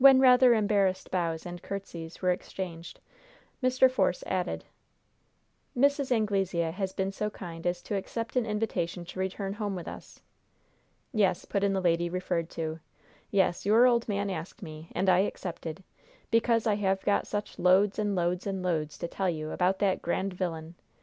When 0.01 0.19
rather 0.19 0.55
embarrassed 0.55 1.11
bows 1.11 1.45
and 1.45 1.61
courtesies 1.61 2.23
were 2.23 2.31
exchanged, 2.31 2.99
Mr. 3.61 3.87
Force 3.87 4.23
added: 4.25 4.65
"Mrs. 5.77 6.11
Anglesea 6.11 6.71
has 6.71 6.91
been 6.91 7.11
so 7.11 7.29
kind 7.29 7.67
as 7.67 7.83
to 7.83 7.95
accept 7.95 8.35
an 8.35 8.43
invitation 8.43 9.05
to 9.05 9.19
return 9.19 9.53
home 9.53 9.75
with 9.75 9.87
us." 9.87 10.19
"Yes," 11.13 11.45
put 11.45 11.63
in 11.63 11.73
the 11.73 11.81
lady 11.81 12.09
referred 12.09 12.49
to. 12.49 12.79
"Yes, 13.29 13.63
your 13.63 13.85
old 13.85 14.09
man 14.09 14.31
asked 14.31 14.63
me, 14.63 14.89
and 14.95 15.07
I 15.07 15.19
accepted, 15.19 15.83
because 16.31 16.65
I 16.65 16.77
have 16.77 17.03
got 17.05 17.27
such 17.27 17.59
loads 17.59 17.99
and 17.99 18.15
loads 18.15 18.47
and 18.47 18.63
loads 18.63 18.97
to 18.97 19.07
tell 19.07 19.29
you 19.29 19.51
about 19.51 19.77
that 19.77 20.01
grand 20.01 20.33
vilyun. 20.33 20.73